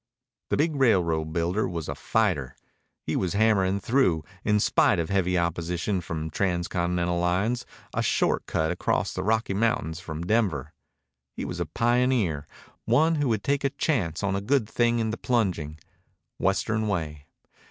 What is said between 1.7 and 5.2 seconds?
a fighter. He was hammering through, in spite of